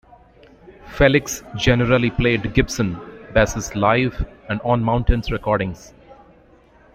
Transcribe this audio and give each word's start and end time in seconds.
Felix 0.87 1.43
generally 1.55 2.09
played 2.09 2.55
Gibson 2.55 2.97
basses 3.35 3.75
live 3.75 4.25
and 4.49 4.59
on 4.61 4.83
Mountain's 4.83 5.29
recordings. 5.29 5.93